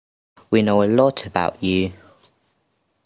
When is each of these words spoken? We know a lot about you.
We 0.49 0.63
know 0.63 0.81
a 0.81 0.89
lot 0.89 1.27
about 1.27 1.61
you. 1.63 1.93